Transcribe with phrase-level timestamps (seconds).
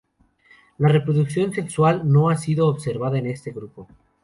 [0.79, 3.87] La reproducción sexual no ha sido observada en este grupo.